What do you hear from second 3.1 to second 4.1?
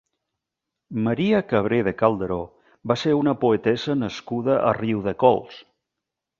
una poetessa